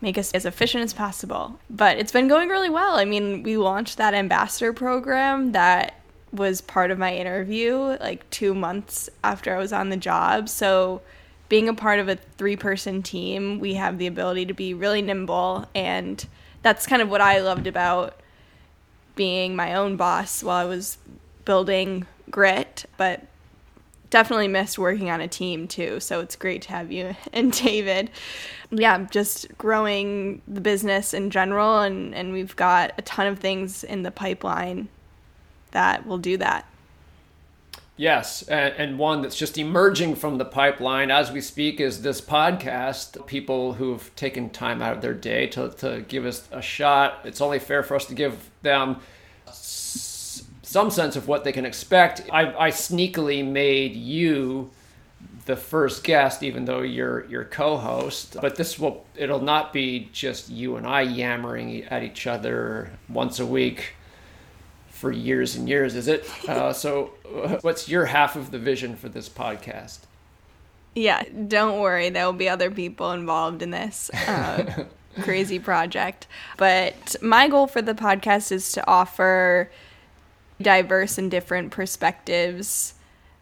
[0.00, 1.58] make us as efficient as possible.
[1.68, 2.96] But it's been going really well.
[2.96, 5.94] I mean we launched that ambassador program that
[6.32, 10.48] was part of my interview like two months after i was on the job.
[10.48, 11.02] So
[11.48, 15.02] being a part of a three person team we have the ability to be really
[15.02, 16.24] nimble and
[16.62, 18.20] that's kind of what I loved about
[19.14, 20.98] being my own boss while I was
[21.44, 23.26] building grit, but
[24.10, 26.00] definitely missed working on a team too.
[26.00, 28.10] So it's great to have you and David.
[28.70, 33.82] Yeah, just growing the business in general and, and we've got a ton of things
[33.84, 34.88] in the pipeline
[35.72, 36.66] that will do that.
[38.00, 43.26] Yes, and, one that's just emerging from the pipeline as we speak is this podcast.
[43.26, 47.18] People who've taken time out of their day to, to give us a shot.
[47.24, 49.00] It's only fair for us to give them
[49.52, 52.22] some sense of what they can expect.
[52.32, 54.70] I, I sneakily made you
[55.44, 58.38] the first guest, even though you're your co-host.
[58.40, 63.38] But this will it'll not be just you and I yammering at each other once
[63.38, 63.96] a week
[65.00, 66.24] for years and years, is it?
[66.50, 70.00] Uh, so, uh, what's your half of the vision for this podcast?
[70.94, 72.10] Yeah, don't worry.
[72.10, 74.84] There will be other people involved in this uh,
[75.20, 76.26] crazy project.
[76.56, 79.70] But my goal for the podcast is to offer
[80.60, 82.94] diverse and different perspectives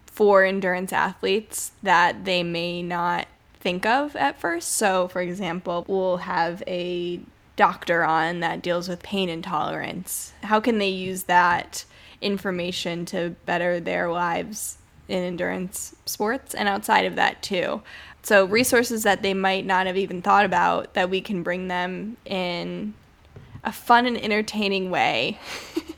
[0.07, 3.27] for endurance athletes that they may not
[3.59, 4.73] think of at first.
[4.73, 7.21] So, for example, we'll have a
[7.59, 10.33] doctor on that deals with pain intolerance.
[10.45, 11.85] How can they use that
[12.23, 17.83] information to better their lives in endurance sports and outside of that too?
[18.23, 22.17] So, resources that they might not have even thought about that we can bring them
[22.25, 22.95] in
[23.65, 25.39] a fun and entertaining way.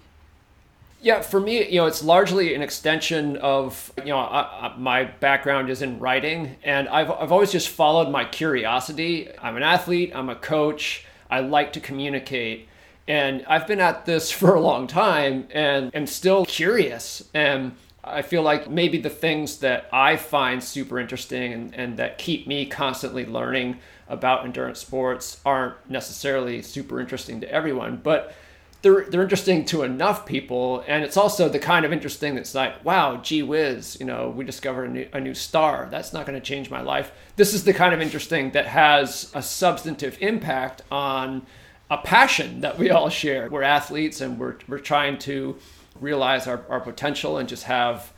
[1.02, 5.04] Yeah, for me, you know, it's largely an extension of, you know, I, I, my
[5.04, 9.30] background is in writing, and I've, I've always just followed my curiosity.
[9.40, 12.68] I'm an athlete, I'm a coach, I like to communicate,
[13.06, 17.28] and I've been at this for a long time and am still curious.
[17.34, 22.18] And I feel like maybe the things that I find super interesting and, and that
[22.18, 28.34] keep me constantly learning about endurance sports aren't necessarily super interesting to everyone, but
[28.82, 32.82] they're they're interesting to enough people, and it's also the kind of interesting that's like,
[32.84, 35.88] wow, gee whiz, you know, we discovered a new, a new star.
[35.90, 37.12] That's not going to change my life.
[37.36, 41.46] This is the kind of interesting that has a substantive impact on
[41.90, 43.50] a passion that we all share.
[43.50, 45.56] We're athletes, and we're we're trying to
[46.00, 48.12] realize our, our potential and just have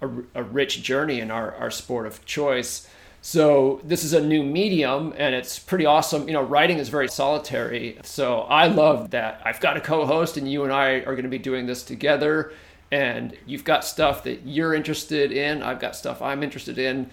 [0.00, 2.88] a, a rich journey in our, our sport of choice.
[3.28, 6.28] So this is a new medium and it's pretty awesome.
[6.28, 7.98] You know, writing is very solitary.
[8.02, 11.28] So I love that I've got a co-host and you and I are going to
[11.28, 12.54] be doing this together
[12.90, 17.10] and you've got stuff that you're interested in, I've got stuff I'm interested in.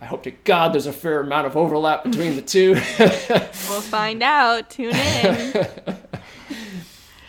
[0.00, 2.72] I hope to God there's a fair amount of overlap between the two.
[2.98, 4.68] we'll find out.
[4.68, 5.66] Tune in.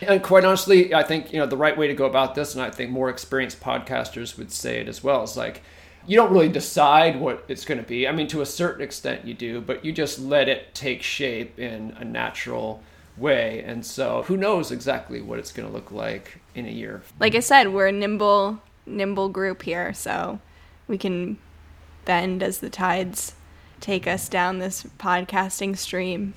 [0.08, 2.64] and quite honestly, I think you know the right way to go about this, and
[2.64, 5.22] I think more experienced podcasters would say it as well.
[5.22, 5.62] Is like
[6.06, 8.06] you don't really decide what it's going to be.
[8.06, 11.58] I mean, to a certain extent, you do, but you just let it take shape
[11.58, 12.82] in a natural
[13.16, 13.62] way.
[13.66, 17.02] And so, who knows exactly what it's going to look like in a year?
[17.20, 20.40] Like I said, we're a nimble, nimble group here, so
[20.88, 21.38] we can
[22.04, 23.34] bend as the tides
[23.80, 26.34] take us down this podcasting stream.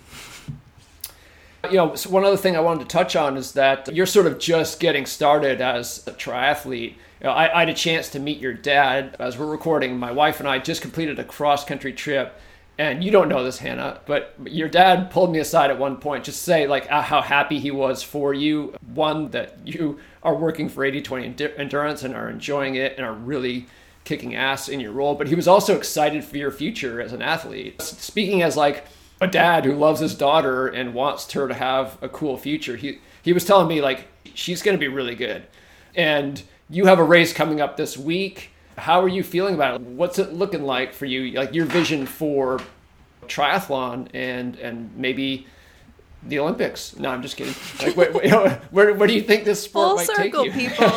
[1.70, 4.28] You know, so one other thing I wanted to touch on is that you're sort
[4.28, 8.20] of just getting started as a triathlete you know, I, I, had a chance to
[8.20, 9.98] meet your dad as we're recording.
[9.98, 12.40] My wife and I just completed a cross country trip.
[12.80, 16.26] And you don't know this, Hannah, but your dad pulled me aside at one point
[16.26, 18.76] just to say like uh, how happy he was for you.
[18.94, 23.66] One, that you are working for 80-20 Endurance and are enjoying it and are really
[24.04, 25.16] kicking ass in your role.
[25.16, 27.82] But he was also excited for your future as an athlete.
[27.82, 28.86] Speaking as like
[29.20, 33.00] a dad who loves his daughter and wants her to have a cool future, he,
[33.24, 35.48] he was telling me like she's going to be really good.
[35.96, 38.52] And you have a race coming up this week.
[38.78, 39.82] How are you feeling about it?
[39.82, 41.32] What's it looking like for you?
[41.32, 42.60] Like your vision for
[43.28, 45.48] triathlon and and maybe
[46.24, 46.98] the Olympics.
[46.98, 47.56] No, I'm just kidding.
[47.80, 48.12] Like, where,
[48.72, 50.70] where, where, do you think this sport Full might circle, take you?
[50.70, 50.92] people.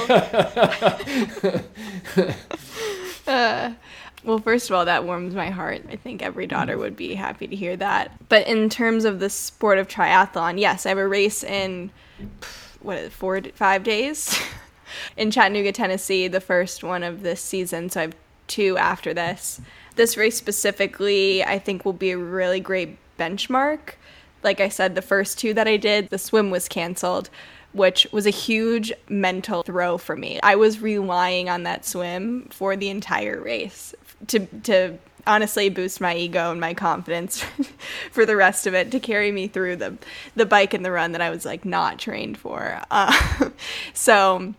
[3.26, 3.72] uh,
[4.24, 5.83] well, first of all, that warms my heart.
[5.90, 8.12] I think every daughter would be happy to hear that.
[8.28, 11.90] But in terms of the sport of triathlon, yes, I have a race in
[12.80, 14.38] what four five days.
[15.16, 17.90] In Chattanooga, Tennessee, the first one of this season.
[17.90, 19.61] So I have two after this.
[19.96, 23.94] This race specifically, I think, will be a really great benchmark.
[24.42, 27.31] Like I said, the first two that I did, the swim was canceled,
[27.72, 30.40] which was a huge mental throw for me.
[30.42, 33.94] I was relying on that swim for the entire race
[34.29, 37.44] to to honestly boost my ego and my confidence
[38.11, 39.96] for the rest of it to carry me through the
[40.35, 42.81] the bike and the run that I was like not trained for.
[42.90, 43.50] Uh,
[43.94, 44.55] so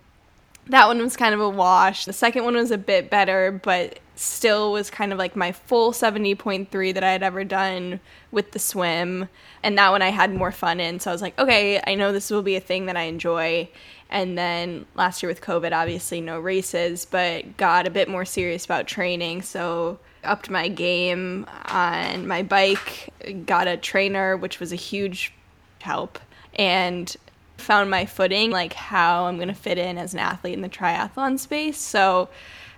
[0.68, 2.06] that one was kind of a wash.
[2.06, 5.92] The second one was a bit better, but still was kind of like my full
[5.92, 8.00] 70.3 that I had ever done
[8.32, 9.28] with the swim.
[9.64, 11.00] And that one I had more fun in.
[11.00, 13.70] So I was like, okay, I know this will be a thing that I enjoy.
[14.10, 18.66] And then last year with COVID, obviously no races, but got a bit more serious
[18.66, 19.42] about training.
[19.42, 23.10] So upped my game on my bike,
[23.46, 25.34] got a trainer, which was a huge
[25.80, 26.20] help.
[26.56, 27.16] And
[27.62, 30.70] found my footing, like how I'm going to fit in as an athlete in the
[30.70, 31.78] triathlon space.
[31.78, 32.30] So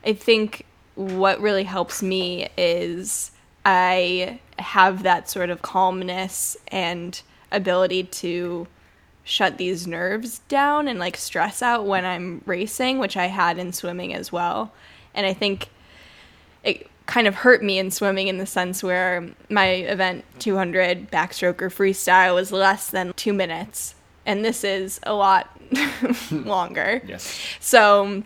[0.06, 0.66] I think
[0.96, 3.32] what really helps me is
[3.66, 7.20] I have that sort of calmness and
[7.52, 8.68] ability to
[9.24, 13.72] shut these nerves down and like stress out when I'm racing, which I had in
[13.72, 14.74] swimming as well.
[15.16, 15.70] And I think
[16.64, 21.62] it kind of hurt me in swimming in the sense where my event 200 backstroke
[21.62, 23.96] or freestyle was less than two minutes
[24.26, 25.50] and this is a lot
[26.32, 27.02] longer.
[27.06, 27.40] Yes.
[27.60, 28.24] So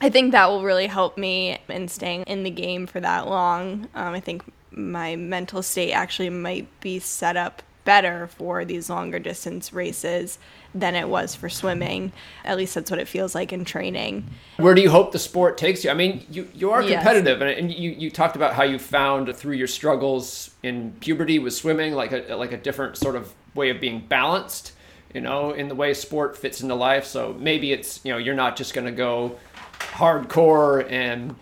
[0.00, 3.88] I think that will really help me in staying in the game for that long.
[3.94, 9.18] Um, I think my mental state actually might be set up better for these longer
[9.18, 10.38] distance races
[10.72, 12.12] than it was for swimming.
[12.44, 14.24] At least that's what it feels like in training.
[14.56, 15.90] Where do you hope the sport takes you?
[15.90, 17.02] I mean, you, you are Yes.
[17.02, 21.40] competitive, and, and you, you talked about how you found through your struggles in puberty
[21.40, 24.72] with swimming, like a like a different sort of way of being balanced,
[25.14, 27.04] you know, in the way sport fits into life.
[27.04, 29.38] So maybe it's you know you're not just going to go
[29.78, 31.34] hardcore and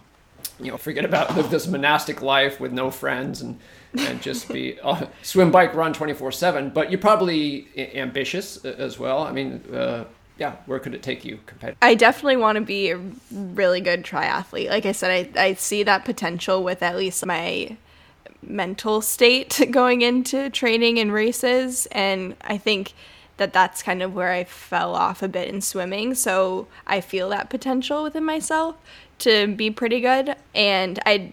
[0.59, 3.59] you know forget about live this monastic life with no friends and
[3.95, 9.23] and just be uh, swim bike run 24 7 but you're probably ambitious as well
[9.23, 10.05] i mean uh,
[10.39, 13.01] yeah where could it take you competitive I definitely want to be a
[13.31, 14.71] really good triathlete.
[14.71, 17.77] Like I said, I, I see that potential with at least my
[18.43, 21.87] mental state going into training and races.
[21.93, 22.95] And I think
[23.41, 26.15] that that's kind of where I fell off a bit in swimming.
[26.15, 28.77] So I feel that potential within myself
[29.21, 30.37] to be pretty good.
[30.55, 31.33] And I,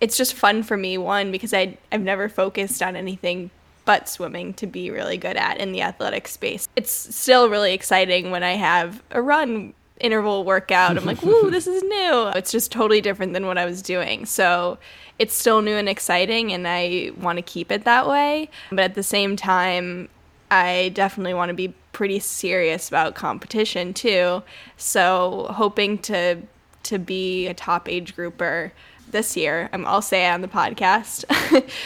[0.00, 3.50] it's just fun for me, one, because I, I've never focused on anything
[3.84, 6.68] but swimming to be really good at in the athletic space.
[6.76, 10.96] It's still really exciting when I have a run interval workout.
[10.96, 12.30] I'm like, woo, this is new.
[12.36, 14.24] It's just totally different than what I was doing.
[14.24, 14.78] So
[15.18, 18.48] it's still new and exciting, and I want to keep it that way.
[18.70, 20.08] But at the same time,
[20.50, 24.42] I definitely want to be pretty serious about competition too.
[24.76, 26.42] So hoping to
[26.82, 28.72] to be a top age grouper
[29.10, 29.68] this year.
[29.72, 31.24] Um, I'll say on the podcast.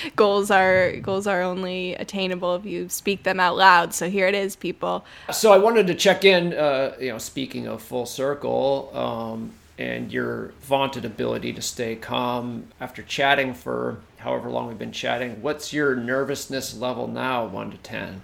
[0.17, 3.95] goals are goals are only attainable if you speak them out loud.
[3.95, 5.05] So here it is, people.
[5.33, 6.55] So I wanted to check in.
[6.55, 12.69] Uh, you know, speaking of full circle, um, and your vaunted ability to stay calm
[12.81, 15.43] after chatting for however long we've been chatting.
[15.43, 18.23] What's your nervousness level now, one to ten?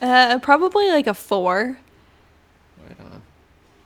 [0.00, 1.78] Uh, probably like a four.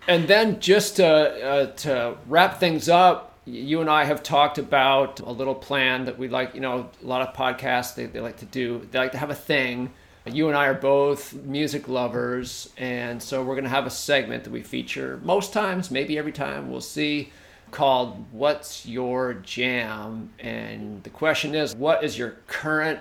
[0.09, 5.21] And then just to uh, to wrap things up, you and I have talked about
[5.21, 6.55] a little plan that we like.
[6.55, 8.87] You know, a lot of podcasts they, they like to do.
[8.91, 9.93] They like to have a thing.
[10.25, 14.45] You and I are both music lovers, and so we're going to have a segment
[14.45, 16.71] that we feature most times, maybe every time.
[16.71, 17.33] We'll see.
[17.73, 23.01] Called "What's Your Jam?" And the question is, what is your current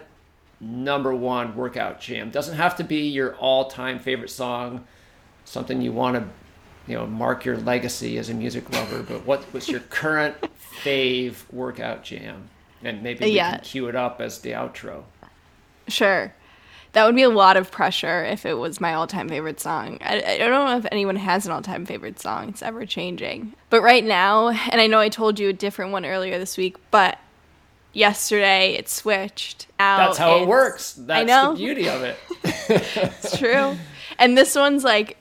[0.59, 2.29] number one workout jam?
[2.29, 4.85] Doesn't have to be your all-time favorite song
[5.43, 6.23] something you want to
[6.91, 10.35] you know mark your legacy as a music lover but what was your current
[10.83, 12.49] fave workout jam
[12.83, 13.51] and maybe we Yeah.
[13.57, 15.03] can cue it up as the outro
[15.87, 16.33] Sure.
[16.93, 19.99] That would be a lot of pressure if it was my all time favorite song.
[20.01, 22.49] I, I don't know if anyone has an all time favorite song.
[22.49, 23.53] It's ever changing.
[23.69, 26.77] But right now, and I know I told you a different one earlier this week,
[26.89, 27.19] but
[27.95, 29.67] yesterday it switched.
[29.79, 31.53] Now that's how it works that's know.
[31.53, 32.17] the beauty of it
[32.69, 33.75] It's true.
[34.19, 35.17] and this one's like,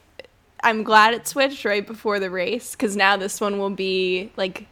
[0.62, 4.66] I'm glad it switched right before the race because now this one will be like,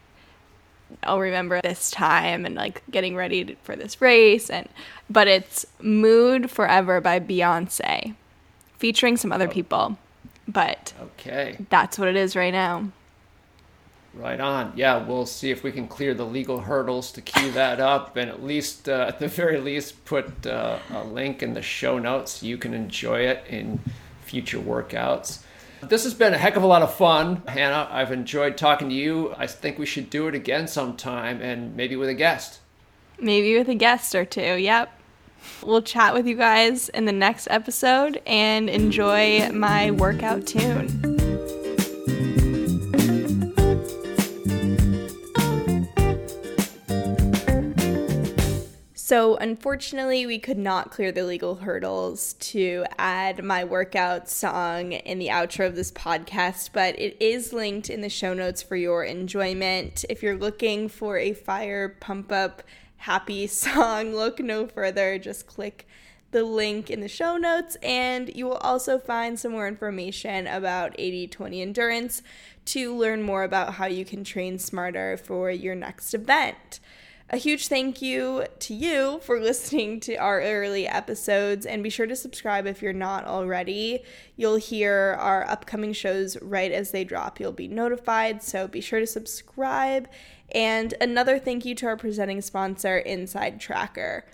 [1.05, 4.51] I'll remember this time and like getting ready to, for this race.
[4.51, 4.69] And
[5.09, 8.15] but it's "Mood 4 Eva" by Beyonce,
[8.79, 9.51] featuring some other oh.
[9.51, 9.99] people.
[10.49, 12.91] But okay that's what it is right now.
[14.15, 17.81] Right on yeah we'll see if we can clear the legal hurdles to cue that
[17.81, 21.63] up and at least uh, at the very least put uh, a link in the
[21.63, 23.81] show notes so you can enjoy it in
[24.25, 25.41] future workouts
[25.89, 27.89] This has been a heck of a lot of fun, Hannah.
[27.91, 29.35] I've enjoyed talking to you.
[29.37, 32.61] I think we should do it again sometime and maybe with a guest.
[33.19, 34.41] Maybe with a guest or two.
[34.59, 34.93] Yep.
[35.65, 41.12] We'll chat with you guys in the next episode and enjoy my workout tune.
[49.13, 55.19] So, unfortunately, we could not clear the legal hurdles to add my workout song in
[55.19, 59.05] the outro of this podcast, but it is linked in the show notes for your
[59.05, 60.07] enjoyment.
[60.09, 62.63] If you're looking for a fire pump up
[62.97, 65.19] happy song, look no further.
[65.19, 65.87] Just click
[66.31, 70.95] the link in the show notes, and you will also find some more information about
[70.99, 72.23] 80 20 endurance
[72.65, 76.81] to learn more about how you can train smarter for your next event.
[77.35, 82.07] A huge thank you to you for listening to our early episodes, and be sure
[82.07, 84.03] to subscribe if you're not already.
[84.37, 87.41] You'll hear our upcoming shows right as they drop.
[87.41, 90.11] You'll be notified, so be sure to subscribe.
[90.55, 94.27] And another thank you to our presenting sponsor, Inside Tracker.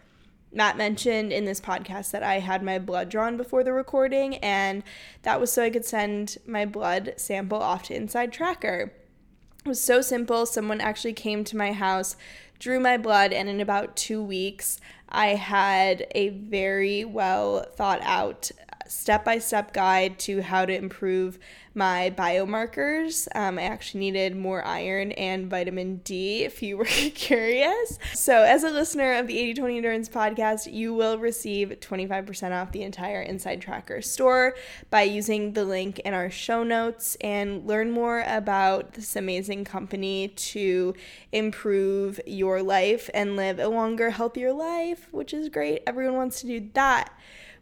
[0.50, 4.82] Matt mentioned in this podcast that I had my blood drawn before the recording, and
[5.22, 8.92] that was so I could send my blood sample off to Inside Tracker.
[9.64, 10.46] It was so simple.
[10.46, 12.16] Someone actually came to my house,
[12.58, 18.50] drew my blood, and in about two weeks, I had a very well thought out
[18.88, 21.38] step by step guide to how to improve
[21.78, 23.28] my biomarkers.
[23.34, 26.84] Um, I actually needed more iron and vitamin D if you were
[27.14, 27.98] curious.
[28.14, 32.72] So, as a listener of the 80 20 Endurance podcast, you will receive 25% off
[32.72, 34.54] the entire Inside Tracker store
[34.90, 40.28] by using the link in our show notes and learn more about this amazing company
[40.28, 40.94] to
[41.30, 45.82] improve your life and live a longer, healthier life, which is great.
[45.86, 47.12] Everyone wants to do that.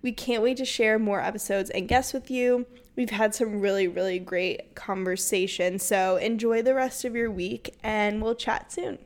[0.07, 2.65] We can't wait to share more episodes and guests with you.
[2.95, 5.83] We've had some really, really great conversations.
[5.83, 8.99] So enjoy the rest of your week and we'll chat soon.